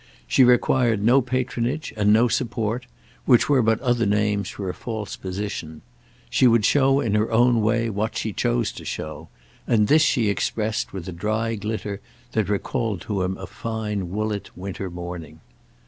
[0.25, 2.87] She required no patronage and no support,
[3.25, 5.83] which were but other names for a false position;
[6.27, 9.29] she would show in her own way what she chose to show,
[9.67, 12.01] and this she expressed with a dry glitter
[12.31, 15.39] that recalled to him a fine Woollett winter morning.